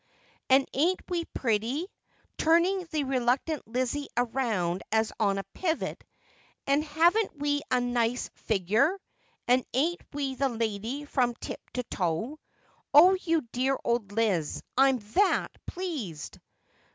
[0.49, 1.85] And ain't we pretty?'
[2.39, 6.03] turning the reluctant Lizzie round as on a pivot,
[6.65, 8.99] 'and haven't we a nice figure 1
[9.49, 12.39] And ain't we the lady from tip to toe?
[12.95, 16.39] Oh, you dear old Liz, I'm that pleased